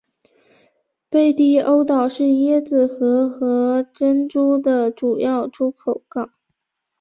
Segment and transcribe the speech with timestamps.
[1.11, 6.31] 贝蒂欧岛是椰子核和珍珠的主要出口港。